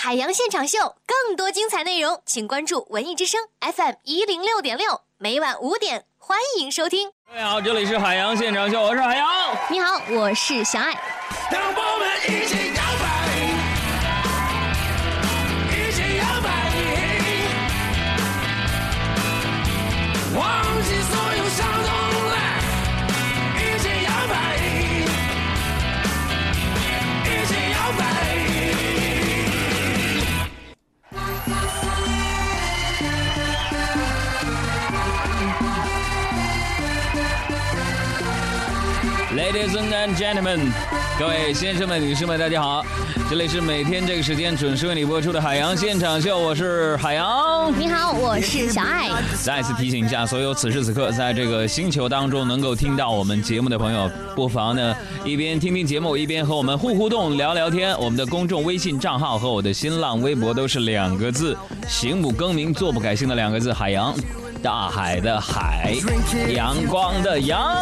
[0.00, 7.10] 海洋现场秀，更多精彩内容，请关注文艺之声 FM 一零六点六，每晚五点，欢迎收听。
[7.26, 9.28] 各位好，这里是海洋现场秀，我是海洋。
[9.68, 10.96] 你好，我是小爱。
[11.50, 12.67] 让我们一起
[39.38, 40.72] Ladies and gentlemen，
[41.16, 42.84] 各位先生们、女士们，大家好！
[43.30, 47.72] 这里是每天这个时间准时为你播出的海洋现场秀，我是海洋。
[47.78, 49.08] 你好，我是小爱。
[49.40, 54.92] 再次提醒一下，所有此时此刻在这个星球当中能够听到我们节目的朋友，不妨呢
[55.24, 57.96] 一边听听节目，一边和我们互互动、聊聊天。
[58.00, 64.12] 我们的公众微信账号和我的新浪微博都是两个字：行不更名，坐不改姓的两个字——海洋。
[64.62, 65.94] 大海的海，
[66.54, 67.76] 阳光的阳。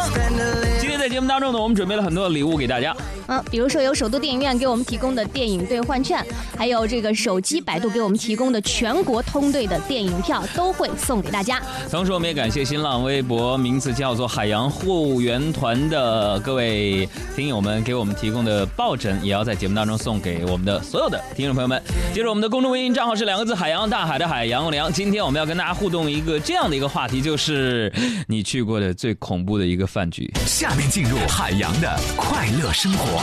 [0.79, 2.95] 今天在节目当中呢，我们准备了很多的礼物给大家。
[3.27, 6.23] 嗯，比如说有首都电影院给我们提供的电影兑换券，
[6.57, 11.61] 还有这个手机百度给我们提供的全国通兑的电影票，都会送给大家。
[11.91, 21.81] 同时，我们也感谢新浪微博名字叫做“海洋护援团”的各位听友们给我们提供的抱枕，也要在节目当中送给我们的所有的听众朋友们。
[22.13, 24.91] 接着，我们的公众微信账号是两个字：海洋大海的海，阳光的阳。
[24.91, 27.91] 今天我们要跟大家互动一个这样的一个话题，就是
[28.27, 30.31] 你去过的最恐怖的一个饭局。
[30.45, 33.21] 下面进入海洋的快乐生活。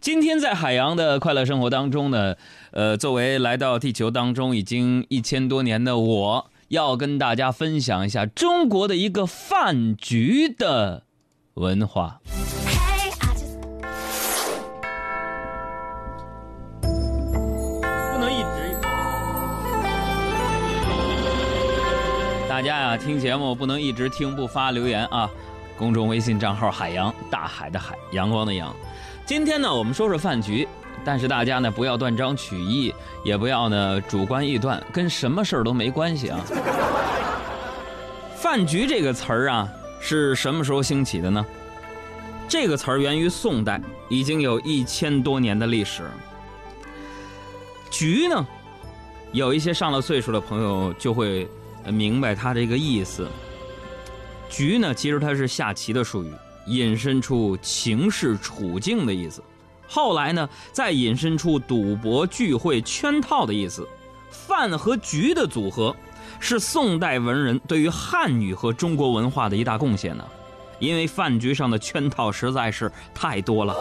[0.00, 2.34] 今天在海洋的快乐生活当中呢，
[2.72, 11.04] 呃，作为来到地球当中已经一千多年的我，要跟大家分享一下中国的一个饭局的
[11.54, 12.20] 文化。
[22.52, 25.28] 大家呀、听节目不能一直听不发留言啊！
[25.74, 28.76] 公众微信账号海洋大海的海，阳光的阳。
[29.24, 30.68] 今天呢，我们说说饭局，
[31.02, 36.40] 但是大家呢不要断章取义，也不要呢主观臆断，跟什么事儿都没关系啊。
[38.36, 39.66] 饭局这个词儿啊，
[39.98, 41.42] 是什么时候兴起的呢？
[42.46, 43.80] 这个词儿源于宋代，
[44.10, 46.02] 已经有一千多年的历史。
[47.90, 48.46] 局呢，
[49.32, 51.48] 有一些上了岁数的朋友就会
[51.90, 53.28] 明白他这个意思。
[54.48, 56.32] 局呢，其实它是下棋的术语。
[56.66, 59.42] 引申出情势处境的意思，
[59.88, 63.84] 后来呢，再引申出赌博、聚会、圈套的意思。
[64.30, 65.92] 饭和局的组合，
[66.38, 70.24] 是宋代文人对于汉语和中国文化的一大贡献呢。
[70.78, 73.74] 因为饭局上的圈套实在是太多了。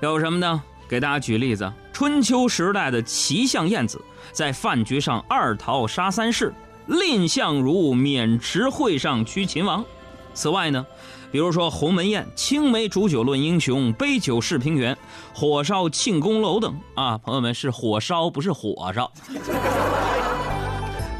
[0.00, 0.62] 有什么呢？
[0.88, 4.00] 给大家举例子：春秋时代的齐相晏子
[4.30, 6.54] 在饭局上二桃杀三士，
[6.86, 9.84] 蔺相如渑池会上屈秦王。
[10.32, 10.86] 此外呢，
[11.32, 14.96] 比如说鸿门宴、青梅煮酒论英雄、杯酒释平原、
[15.34, 19.10] 火烧庆功楼等啊，朋友们是火烧不是火烧。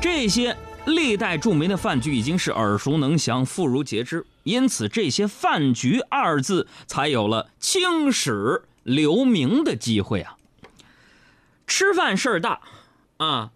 [0.00, 0.56] 这些
[0.86, 10.36] 历代著名的饭局已经是耳熟能详、妇孺皆知，因此这些饭局二字才有了青史留名的机会啊。
[11.68, 12.58] 吃饭事儿大
[13.18, 13.50] 啊，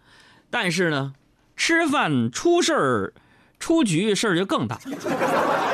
[0.50, 1.14] 但是呢，
[1.56, 3.12] 吃饭出事儿。
[3.58, 4.76] 出局事儿就更大。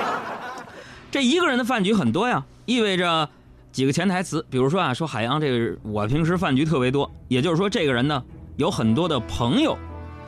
[1.11, 3.27] 这一个人的饭局很多呀，意味着
[3.73, 4.45] 几个潜台词。
[4.51, 8.23] 比如说啊，说海洋这个我平时饭局特别多，也就是说这个人呢
[8.59, 9.79] 有很多的朋友，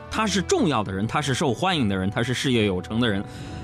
[0.09, 3.23] 他是重要的人，他是受欢迎的人，他是事业有成的人。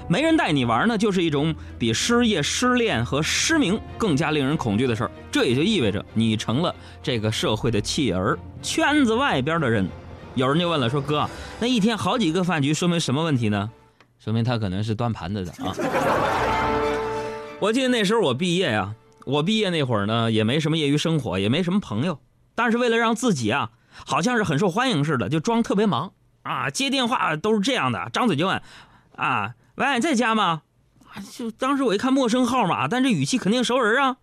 [0.10, 5.12] 没人带你玩呢，就是一种比失业、失恋和失明更加令人恐惧的事儿。
[5.32, 6.74] 这也就意味着你成了
[7.04, 9.88] 这个社会的弃儿，圈子外边的人。
[10.36, 11.30] 有人就问了，说哥，
[11.60, 13.70] 那一天好几个饭局，说明什么问题呢？
[14.20, 15.74] 说明他可能是端盘子的啊！
[17.60, 18.94] 我记得那时候我毕业呀、
[19.26, 22.20] 我毕业那会儿呢，也没什么业余生活，也没什么朋友，
[22.56, 23.72] 但是为了让自己啊，
[24.06, 26.14] 好像是很受欢迎似的，就装特别忙
[26.44, 28.62] 啊，接电话都是这样的，张嘴就问，
[29.16, 30.64] 啊，喂，在家吗？
[31.32, 34.18] 就当时我一看陌生号码，但这语气肯定熟人啊，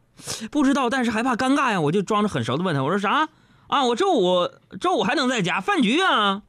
[0.50, 3.28] 不知道，但是害怕尴尬呀，我就装着很熟的问他，我说啥？
[3.68, 6.42] 啊，我周五周五还能在家饭局啊？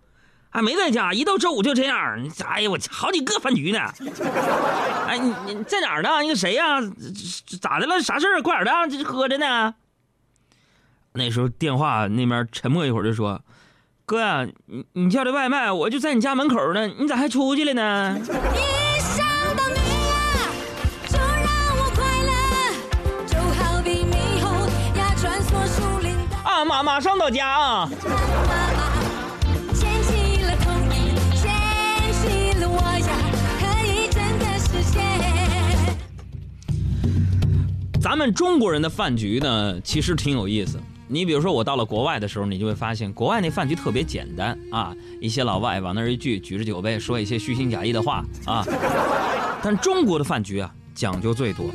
[0.49, 2.23] 啊，没在家，一到周五就这样。
[2.23, 3.79] 你哎呀，我好几个饭局呢。
[5.07, 6.09] 哎，你你在哪儿呢？
[6.21, 6.81] 那个谁呀、
[7.61, 8.01] 咋的了？
[8.01, 8.41] 啥事儿？
[8.41, 9.75] 快点的，这喝着呢。
[11.13, 13.39] 那时候电话那边沉默一会儿，就说
[14.05, 18.19] ：“哥呀、你你叫的外卖，我就在你家门口呢，你咋还出去了呢？”
[26.83, 27.89] 马上到家啊！
[38.01, 40.79] 咱们中国人的饭局呢，其实挺有意思。
[41.07, 48.65] 你比如说，我到了国外的时候，你就会发现，国外那饭局特别简单啊，一些老外往那儿一聚，举着酒杯，说一些虚情假意的话啊。
[49.63, 51.65] 但中国的饭局啊，讲究最多。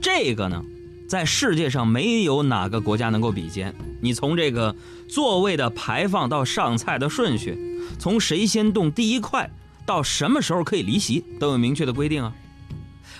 [0.00, 0.62] 这个呢，
[1.08, 3.74] 在世界上没有哪个国家能够比肩。
[4.00, 4.74] 你从这个
[5.08, 7.58] 座位的排放到上菜的顺序，
[7.98, 9.50] 从谁先动第一块
[9.84, 12.34] 到什么时候可以离席，都有明确的规定啊。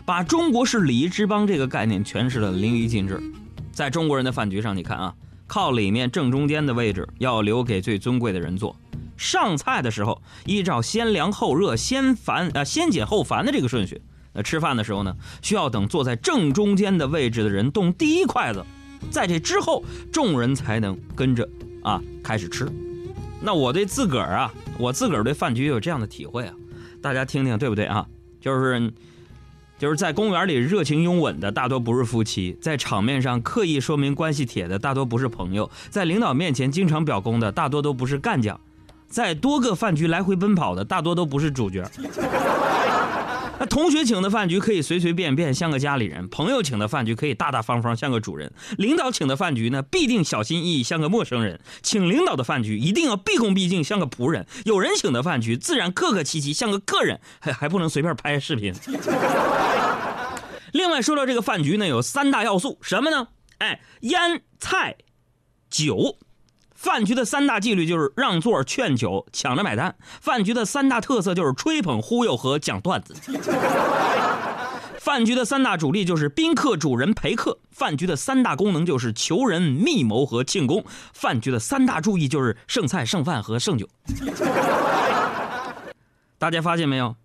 [0.04, 3.20] 把中国式礼仪之邦这个概念诠释的淋漓尽致。
[3.72, 5.14] 在中国人的饭局上，你看啊，
[5.46, 8.74] 靠里面正中间的位置要留给最尊贵的人坐。
[9.16, 14.02] 上菜的时候，依照先凉后热、先繁呃先简后繁的这个顺序。
[14.36, 18.62] 那吃饭的时候呢，需要等坐在正中间的位置的人动第一筷子，
[19.10, 21.48] 在这之后，众人才能跟着
[21.82, 22.68] 啊开始吃。
[23.40, 26.54] 那我对自个儿啊，我自个儿对饭局有这样的体会啊，
[27.00, 28.06] 大家听听对不对啊？
[28.40, 28.92] 就是。
[29.78, 38.58] 就是在公园里热情拥吻的大多不是夫妻，在场面上刻意说明关系铁的大多不是朋友，在领导面前经常表功的大多都不是干将，
[39.06, 41.86] 在多个饭局来回奔跑的大多都不是主角。
[43.58, 58.75] 那 同学请的饭局可以随随便便像个家里人，朋友请的饭局可以大大方方像个主人，领导请的饭局呢必定小心翼翼像个陌生人，请领导的饭局一定要毕恭毕敬像个仆人，有人请的饭局自然客客气气像个客人，还 还不能随便拍视频。
[60.73, 63.29] 另外说到这个饭局呢，有三大要素，什么呢？
[63.58, 64.97] 哎，烟菜
[65.70, 66.19] 酒。
[66.76, 69.96] 饭局的三大纪律就是让座、劝酒、抢着买单。
[70.20, 73.14] 饭局的三大特色就是吹捧、忽悠和讲段子。
[75.00, 77.58] 饭局的三大主力就是宾客、主人、陪客。
[77.70, 80.84] 饭局的三大功能就是求人、密谋和庆功。
[81.12, 83.88] 饭局的三大注意就是剩菜、剩饭和剩酒。
[86.38, 87.17] 大家发现没有？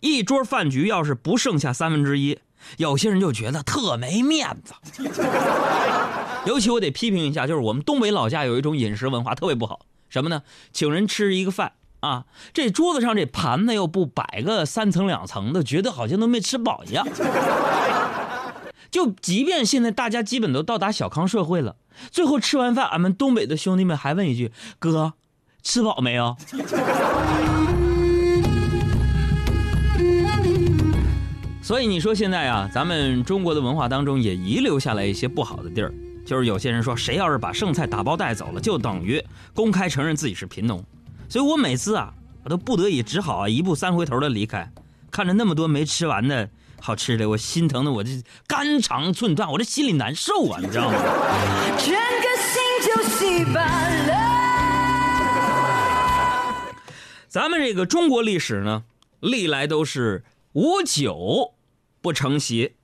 [0.00, 2.38] 一桌饭局要是不剩下三分之一，
[2.76, 4.74] 有些人就觉得特没面子。
[6.48, 10.42] 尤其我得批评一下，就是我们东北老家有一种饮食文化特别不好，什么呢？
[10.72, 17.06] 请人吃一个饭啊，这桌子上这盘子又不摆个三层两层的，觉得好像都没吃饱一样。
[18.90, 21.76] 就即便现在大家基本都到达小康社会了，
[22.10, 25.14] 最后吃完饭，俺们东北的兄弟们还问一句：“哥，
[25.62, 26.36] 吃饱没有？”
[31.60, 35.92] 所以你说现在啊，咱们中国的文化当中也遗留下来一些不好的地儿。
[36.26, 39.24] 就是有些人说，谁要是把剩菜打包带走了，就等于
[39.54, 40.84] 公开承认自己是贫农。
[41.28, 42.12] 所以我每次啊，
[42.42, 44.68] 我都不得已只好啊一步三回头的离开。
[45.08, 46.50] 看着那么多没吃完的
[46.80, 48.10] 好吃的，我心疼的我这
[48.48, 50.98] 肝肠寸断，我这心里难受啊，你知道吗？
[51.78, 54.36] 整个心就稀巴了。
[57.28, 58.82] 咱们这个中国历史呢，
[59.20, 60.24] 历来都是
[60.54, 61.54] 无酒
[62.00, 62.74] 不成席。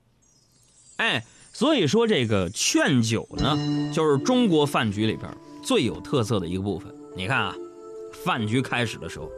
[0.95, 1.25] 哎。
[1.55, 3.55] 所以说，这个劝酒呢，
[3.93, 5.29] 就是中国饭局里边
[5.61, 6.91] 最有特色的一个部分。
[7.15, 7.55] 你看啊，
[8.11, 9.29] 饭局开始的时候，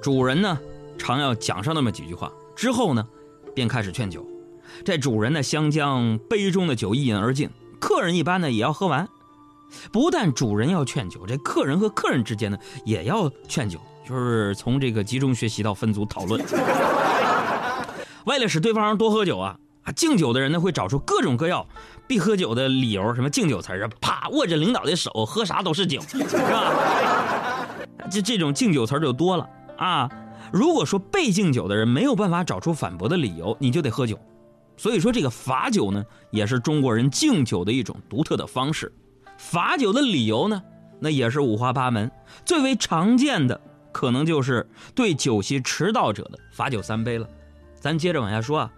[0.00, 0.58] 主人呢
[0.96, 3.06] 常要讲上那么几句话，之后呢，
[3.54, 4.26] 便开始劝酒。
[4.86, 9.06] 这主人呢，相将杯中的酒一饮而尽，客人一般呢也要喝完。
[9.92, 12.56] 不但主人要劝酒，这客人和客人之间呢
[12.86, 16.42] 也要劝酒，就是从这个集中学习到分组讨论。
[18.24, 19.58] 为了使对方多喝酒啊。
[19.82, 21.66] 啊，敬酒的人呢会找出各种各样
[22.06, 27.66] 必喝酒的理由，什么敬酒词啊，啪握着领导的手，喝啥都是酒，是吧？
[28.10, 30.10] 这这种敬酒词就多了啊。
[30.52, 34.18] 如果说被敬酒的人没有办法找出反驳的理由，你就得喝酒。
[34.76, 38.92] 所以说这个罚酒呢，也是中国人敬酒的一种独特的方式。
[39.38, 40.62] 罚酒的理由呢，
[40.98, 42.10] 那也是五花八门。
[42.44, 43.60] 最为常见的
[43.92, 47.26] 可能就是对酒席迟到者的罚酒三杯了。
[47.78, 48.72] 咱接着往下说啊。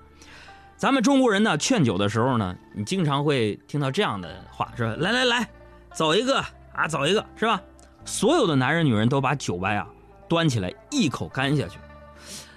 [0.82, 4.96] 咱们中国人呢，劝酒的时候呢，你经常会听到这样的话，是吧？
[4.98, 5.48] 来来来，
[5.94, 7.62] 走一个啊，走一个，是吧？
[8.04, 9.86] 所有的男人女人都把酒杯啊
[10.28, 11.78] 端起来，一口干下去。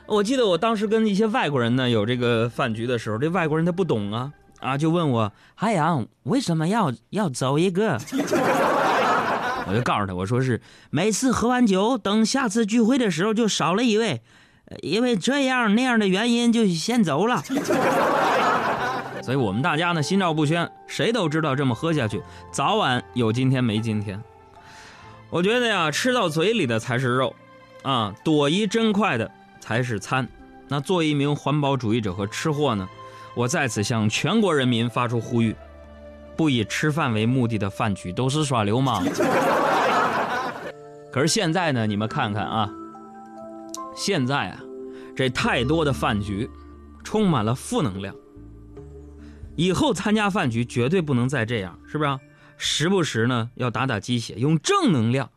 [0.08, 8.00] 我记得我当时跟一些外国人呢有这个饭局的时候，这外国人他不懂啊啊，就问我海洋为什么要要走一个？
[9.68, 14.24] 我就告诉他，我说是每次喝完酒，等下次聚会的时候就少了一位。
[14.82, 17.44] 因为这样那样的原因就先走了，
[19.22, 24.22] 所以我们大家呢心照不宣，谁都知道这么喝下去，早晚有今天没今天。
[25.30, 27.36] 我觉得呀，吃到嘴里的才是肉，
[27.84, 29.30] 啊，躲一真快的
[29.60, 30.28] 才是餐。
[30.68, 32.88] 那作为一名环保主义者和吃货呢，
[33.36, 35.56] 我在此向全国人民发出呼吁：
[36.36, 39.06] 不以吃饭为目的的饭局都是耍流氓。
[41.12, 42.70] 可是现在呢，你们看看啊，
[43.96, 44.62] 现在啊，
[45.16, 46.50] 这太多的饭局
[47.04, 48.14] 充满了负能量。
[49.56, 52.20] 以后参加饭局绝对不能再这样，是不是、
[52.58, 55.30] 时不时呢要打打鸡血，用正能量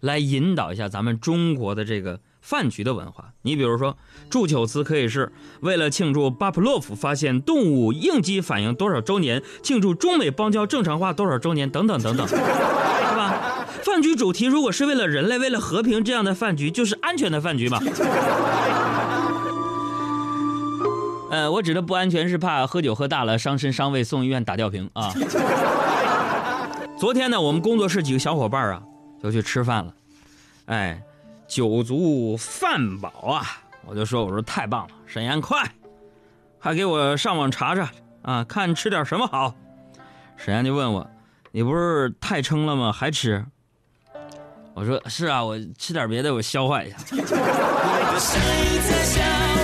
[0.00, 3.34] 来引导一下咱们中国的这个饭局的文化。
[3.42, 3.98] 你比如说，
[4.30, 5.30] 祝酒词可以是
[5.60, 13.55] 为了庆祝巴甫洛夫发现动物应激反应多少周年，庆祝中美邦交正常化多少周年，等等等等，是吧？
[13.86, 17.80] 饭局主题如果是为了人类、为了和平，这样的饭局就是安全的饭局吧。
[21.30, 25.14] 呃，我指的不安全是怕喝酒喝大了伤身伤胃送医院打吊瓶啊。
[26.98, 28.82] 昨天呢，我们工作室几个小伙伴啊，
[29.22, 29.94] 就去吃饭了，
[30.64, 31.00] 哎，
[31.46, 33.46] 酒足饭饱啊，
[33.86, 35.62] 我就说我说太棒了，沈岩快，
[36.58, 37.88] 还给我上网查查
[38.22, 39.54] 啊，看吃点什么好。
[40.36, 41.08] 沈岩就问我，
[41.52, 42.90] 你不是太撑了吗？
[42.90, 43.46] 还吃？
[44.76, 46.96] 我说是啊，我吃点别的，我消化一下。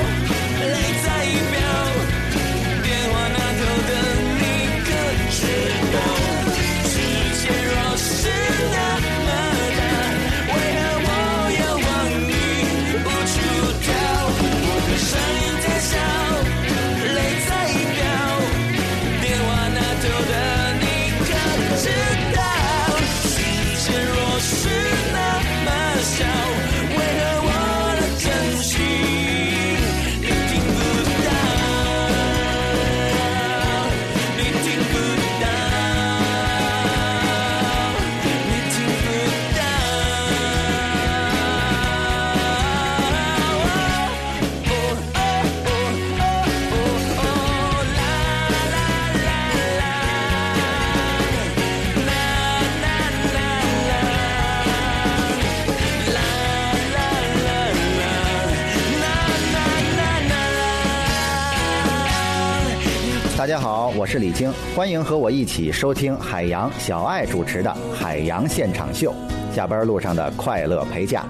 [63.42, 69.12] 大家好，我是李菁，欢迎和我一起收听海洋小爱主持的《海洋现场秀》，
[69.52, 71.25] 下班路上的快乐陪驾。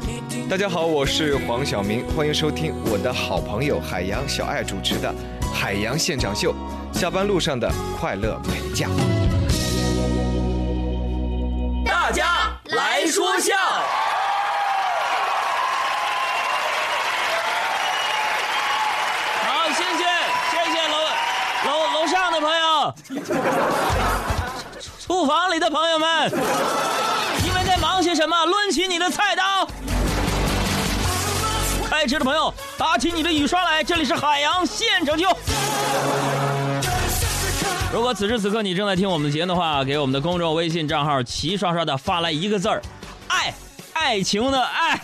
[0.50, 5.08] 大家好，我是黄晓明，欢迎收听我的好朋友海洋小爱主持的
[5.54, 6.54] 《海洋现场秀》，
[7.00, 7.66] 下班路上的
[7.98, 8.90] 快乐陪驾。
[11.86, 12.26] 大家
[12.64, 13.54] 来说笑。
[19.46, 20.04] 好，谢谢
[20.50, 20.98] 谢谢楼
[21.64, 22.71] 楼楼上的朋友，
[24.98, 26.30] 厨房里的朋友们，
[27.42, 28.46] 你们在忙些什么？
[28.46, 29.68] 抡起你的菜刀。
[31.90, 35.28] 开车的朋友，打起你的雨刷来，这里是海洋现场秀。
[37.92, 42.80] 如果此时此刻你正在听我们的节目的话，给我们的公众微信账号齐刷刷的发来一个字儿
[43.28, 43.52] “爱”，
[43.92, 44.98] 爱情的爱。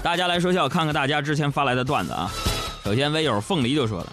[0.00, 2.30] 大家来说笑，看看大家之前发来的段子啊。
[2.84, 4.06] 首先，微友凤梨就说了，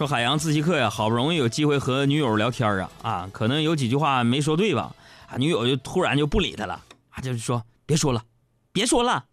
[0.00, 4.94] 说海洋自习课呀，好不容易有机会和女友聊天啊，啊，可能有几句话没说对吧？
[5.26, 6.80] 啊，女友就突然就不理他了，
[7.10, 8.24] 啊，就是说别说了，
[8.72, 9.26] 别说了，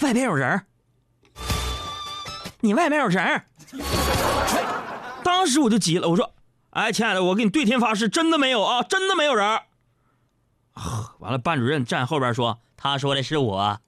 [0.00, 0.66] 外边有人儿
[2.62, 3.44] 你外面有人儿
[5.22, 6.34] 当时我就急了，我说
[6.70, 9.62] ：“哎，亲爱的，我给你对天发誓，真的没有啊，真的没有人儿。
[11.20, 13.80] ”，完了，班主任站后边说：“他说的是我。”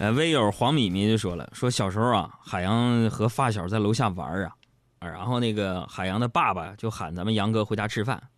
[0.00, 4.52] 呃，微友黄米米就说了，说小时候啊，海洋和发小在楼下玩啊，
[5.00, 8.30] 啊然后那个海洋的爸爸就喊咱们杨哥回家吃饭，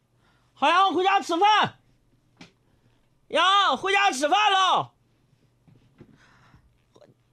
[0.54, 1.74] 海洋回家吃饭，
[3.28, 4.92] 杨回家吃饭喽，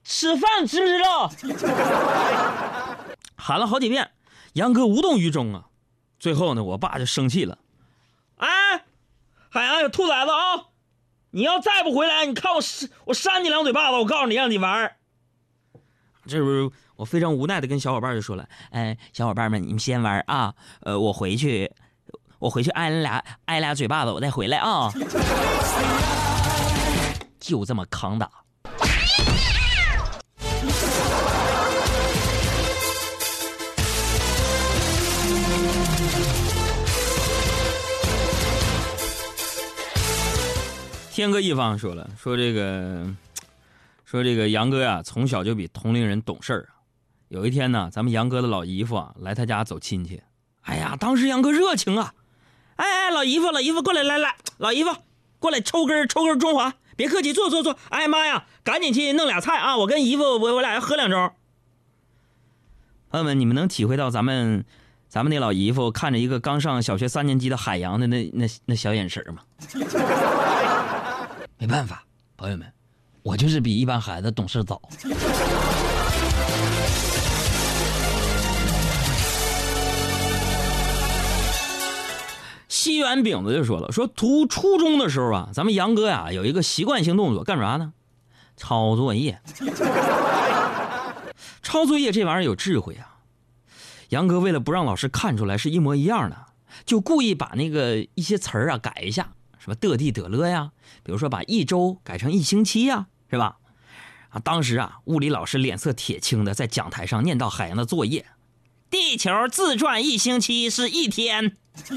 [0.03, 1.31] 吃饭知不知道？
[3.37, 4.11] 喊了好几遍，
[4.53, 5.69] 杨哥无动于衷啊。
[6.19, 7.59] 最后呢，我爸就生气了，
[8.35, 8.83] 哎，
[9.47, 10.65] 海洋有兔崽子啊！
[11.31, 13.97] 你要再不回来，你看我扇我扇你两嘴巴子！
[13.97, 14.95] 我告诉你，让你玩儿。
[16.25, 21.71] 这时候我非常无奈的跟小伙伴就说了：“哎，小伙伴们，你们先玩啊，呃，我回去，
[22.39, 24.91] 我回去挨了俩挨俩嘴巴子，我再回来啊。
[27.39, 28.29] ”就这么扛打。
[41.17, 43.11] 天哥一方说了，说这个，
[44.05, 46.77] 说这个杨哥呀，从小就比同龄人懂事儿啊。
[47.29, 50.21] 有一天呢，咱们杨哥的老姨夫啊来他家走亲戚，
[50.61, 52.13] 哎呀，当时杨哥热情啊，
[52.75, 54.95] 哎哎，老姨夫，老姨夫过来，来来，老姨夫
[55.39, 57.75] 过来抽根抽根中华，别客气，坐坐坐。
[57.89, 59.75] 哎妈呀，赶紧去弄俩菜啊！
[59.75, 61.31] 我跟姨夫我我俩要喝两盅。
[63.09, 64.63] 朋友们，你们能体会到咱们
[65.09, 69.41] 咱们那老姨夫看着一个刚上小学三年级的海洋的那那那小眼神吗？
[71.59, 72.05] 没办法，
[72.37, 72.71] 朋友们，
[73.23, 74.79] 我就是比一般孩子懂事早。
[82.67, 87.93] 西园饼子就说了，说读初中的时候啊，咱们杨哥呀有一个习惯性动作，干啥呢？
[88.55, 89.41] 抄作业。
[91.63, 93.17] 抄作业这玩意儿有智慧啊。
[94.09, 96.37] 杨哥为了不让老师看出来是一模一样的，
[96.85, 99.31] 就故意把那个一些词儿啊改一下，
[99.67, 100.71] 什么得地得乐呀，
[101.03, 103.57] 比如说把一周改成一星期呀，是吧？
[104.29, 108.25] 啊，当时啊，物理老师脸色铁青的在讲台上念到海洋的作业：
[108.89, 111.57] 地球自转一星期是一天。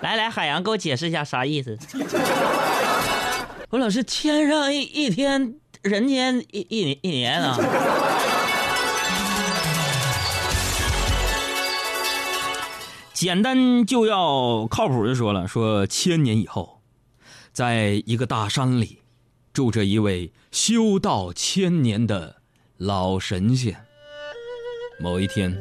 [0.00, 1.76] 来来，海洋给我解释一下啥意思？
[3.68, 7.58] 我老师，天上一一天，人间一一一年啊。
[13.16, 16.82] 简单就要靠谱，就说了，说千年以后，
[17.50, 18.98] 在一个大山里，
[19.54, 22.42] 住着一位修道千年的
[22.76, 23.74] 老神仙。
[25.00, 25.58] 某一天，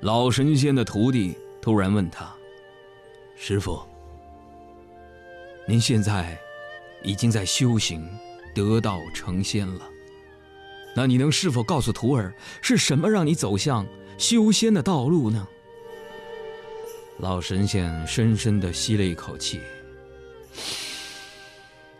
[0.00, 2.28] 老神仙的徒弟突然问他
[3.38, 3.80] ：“师傅，
[5.68, 6.36] 您现在
[7.04, 8.04] 已经在修行，
[8.52, 9.82] 得道成仙了，
[10.96, 13.86] 那你能是否告诉徒儿，是什么让你走向
[14.18, 15.46] 修仙的道路呢？”
[17.20, 19.60] 老神仙深深的吸了一口气，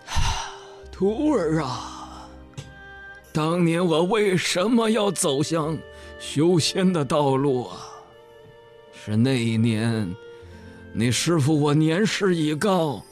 [0.90, 2.26] 徒儿啊，
[3.30, 5.76] 当年我为什么要走向
[6.18, 7.76] 修仙的道路啊？
[9.04, 10.10] 是那一年，
[10.94, 13.02] 你师傅我年事已高，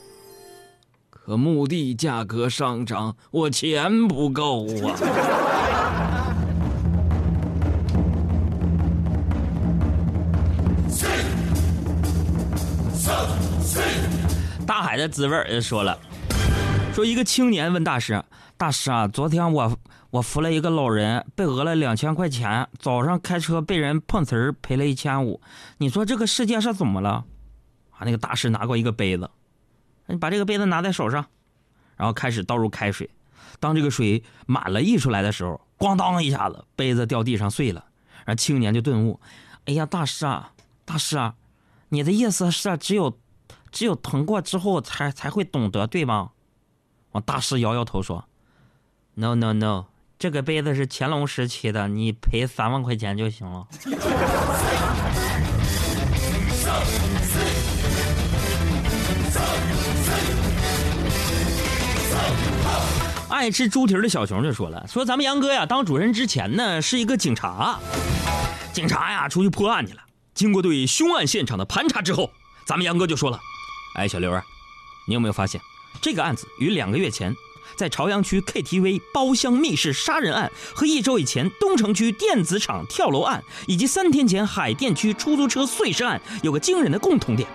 [1.11, 5.48] 可墓地价格上涨，我钱不够啊。
[14.89, 15.99] 海的滋味儿说了，
[16.95, 18.23] 说一个青年问大师
[18.57, 19.77] ：“大师啊，昨天我
[20.09, 25.39] 我扶了一个老人，被讹了两千块钱，早上开车被人碰瓷儿赔了一千五，
[25.77, 27.23] 你说这个世界是怎么了？”
[27.93, 29.29] 啊，那个大师拿过一个杯子，
[30.07, 31.23] 你把这个杯子拿在手上，
[31.95, 33.07] 然后开始倒入开水。
[33.59, 37.85] 当这个水满了溢出来的时候，咣当一下子，杯子掉地上碎了。
[38.25, 39.19] 然后青年就顿悟
[39.65, 40.51] ：“哎呀，大师啊，
[40.83, 41.35] 大师啊，
[41.89, 43.15] 你的意思是只有……”
[43.71, 46.31] 只有疼过之后才才会懂得，对吗？
[47.11, 48.25] 我大师摇摇头说
[49.15, 49.85] ：“No No No，
[50.19, 53.67] 这个杯子是乾隆时期的，你赔三万块钱就行了。”
[63.29, 67.79] 爱吃猪蹄的小熊就说了：“说咱们杨哥呀，当主持人之前呢是一个警察，
[68.73, 70.01] 警察呀出去破案去了。
[70.33, 72.29] 经过对凶案现场的盘查之后，
[72.65, 73.39] 咱们杨哥就说了。”
[73.95, 74.43] 哎，小刘啊，
[75.07, 75.59] 你有没有发现，
[76.01, 77.35] 这个案子与两个月前
[77.75, 87.47] 在朝阳区 KTV 包厢密室杀人案和一周以前东城区电子厂跳楼案，以及三天前海淀区出租车碎尸案有个惊人的共同点？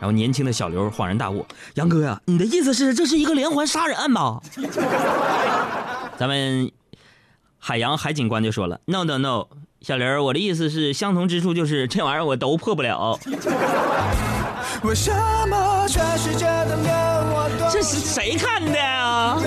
[0.00, 4.40] 然后年轻的小刘恍然大悟：“杨哥呀，你的意思是这是一个连环杀人案吧？”
[6.16, 6.70] 咱们
[7.58, 9.48] 海洋海警官就说了：“No No No，
[9.80, 13.18] 小刘，我的意思是相同之处就是这玩意儿我都破不了。”
[14.82, 15.12] 为什
[15.48, 16.94] 么全世界的脸
[17.30, 19.36] 我都这是谁看的呀？
[19.40, 19.46] 为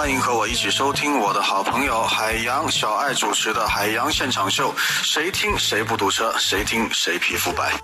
[0.00, 7.82] 欢迎和我一起收听我的好朋友海洋小爱主持的《海洋现场秀》，谁听谁不堵车，谁听谁皮肤白。